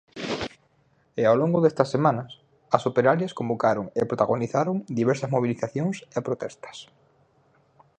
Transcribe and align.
E 1.21 1.23
ao 1.25 1.39
longo 1.41 1.59
destas 1.63 1.91
semanas, 1.95 2.31
as 2.75 2.83
operarias 2.89 3.35
convocaron 3.39 3.85
e 3.99 4.01
protagonizaron 4.09 4.77
diversas 4.99 5.31
mobilizacións 5.35 5.95
e 6.17 6.19
protestas. 6.27 6.77